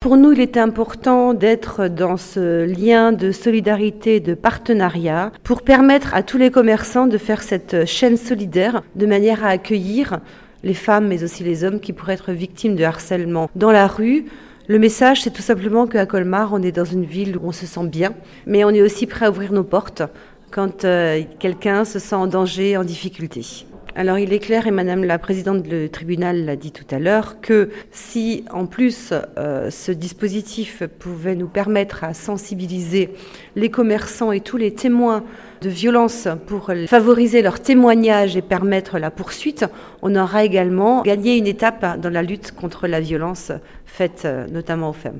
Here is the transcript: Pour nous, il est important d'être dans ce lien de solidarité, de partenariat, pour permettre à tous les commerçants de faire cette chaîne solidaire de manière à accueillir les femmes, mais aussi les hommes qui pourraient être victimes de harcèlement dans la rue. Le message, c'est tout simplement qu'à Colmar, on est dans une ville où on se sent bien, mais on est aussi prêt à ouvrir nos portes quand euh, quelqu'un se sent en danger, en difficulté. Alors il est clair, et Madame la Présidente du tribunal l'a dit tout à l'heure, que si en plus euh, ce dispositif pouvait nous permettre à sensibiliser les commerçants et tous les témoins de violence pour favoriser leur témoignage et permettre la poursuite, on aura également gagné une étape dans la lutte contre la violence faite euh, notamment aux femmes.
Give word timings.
Pour 0.00 0.16
nous, 0.16 0.30
il 0.30 0.38
est 0.38 0.56
important 0.56 1.34
d'être 1.34 1.88
dans 1.88 2.16
ce 2.16 2.64
lien 2.64 3.10
de 3.10 3.32
solidarité, 3.32 4.20
de 4.20 4.34
partenariat, 4.34 5.32
pour 5.42 5.62
permettre 5.62 6.14
à 6.14 6.22
tous 6.22 6.38
les 6.38 6.52
commerçants 6.52 7.08
de 7.08 7.18
faire 7.18 7.42
cette 7.42 7.84
chaîne 7.84 8.16
solidaire 8.16 8.84
de 8.94 9.06
manière 9.06 9.44
à 9.44 9.48
accueillir 9.48 10.20
les 10.62 10.74
femmes, 10.74 11.08
mais 11.08 11.24
aussi 11.24 11.42
les 11.42 11.64
hommes 11.64 11.80
qui 11.80 11.92
pourraient 11.92 12.14
être 12.14 12.30
victimes 12.30 12.76
de 12.76 12.84
harcèlement 12.84 13.50
dans 13.56 13.72
la 13.72 13.88
rue. 13.88 14.26
Le 14.68 14.78
message, 14.78 15.22
c'est 15.22 15.32
tout 15.32 15.42
simplement 15.42 15.88
qu'à 15.88 16.06
Colmar, 16.06 16.52
on 16.52 16.62
est 16.62 16.70
dans 16.70 16.84
une 16.84 17.04
ville 17.04 17.36
où 17.36 17.48
on 17.48 17.52
se 17.52 17.66
sent 17.66 17.88
bien, 17.88 18.14
mais 18.46 18.62
on 18.62 18.70
est 18.70 18.82
aussi 18.82 19.08
prêt 19.08 19.26
à 19.26 19.30
ouvrir 19.30 19.52
nos 19.52 19.64
portes 19.64 20.04
quand 20.52 20.84
euh, 20.84 21.22
quelqu'un 21.40 21.84
se 21.84 21.98
sent 21.98 22.14
en 22.14 22.28
danger, 22.28 22.76
en 22.76 22.84
difficulté. 22.84 23.66
Alors 23.98 24.20
il 24.20 24.32
est 24.32 24.38
clair, 24.38 24.68
et 24.68 24.70
Madame 24.70 25.02
la 25.02 25.18
Présidente 25.18 25.64
du 25.64 25.90
tribunal 25.90 26.44
l'a 26.44 26.54
dit 26.54 26.70
tout 26.70 26.84
à 26.88 27.00
l'heure, 27.00 27.40
que 27.40 27.70
si 27.90 28.44
en 28.52 28.64
plus 28.64 29.12
euh, 29.36 29.72
ce 29.72 29.90
dispositif 29.90 30.84
pouvait 31.00 31.34
nous 31.34 31.48
permettre 31.48 32.04
à 32.04 32.14
sensibiliser 32.14 33.10
les 33.56 33.70
commerçants 33.72 34.30
et 34.30 34.38
tous 34.38 34.56
les 34.56 34.72
témoins 34.72 35.24
de 35.62 35.68
violence 35.68 36.28
pour 36.46 36.70
favoriser 36.86 37.42
leur 37.42 37.58
témoignage 37.58 38.36
et 38.36 38.40
permettre 38.40 39.00
la 39.00 39.10
poursuite, 39.10 39.64
on 40.00 40.14
aura 40.14 40.44
également 40.44 41.02
gagné 41.02 41.36
une 41.36 41.48
étape 41.48 42.00
dans 42.00 42.10
la 42.10 42.22
lutte 42.22 42.52
contre 42.52 42.86
la 42.86 43.00
violence 43.00 43.50
faite 43.84 44.22
euh, 44.26 44.46
notamment 44.46 44.90
aux 44.90 44.92
femmes. 44.92 45.18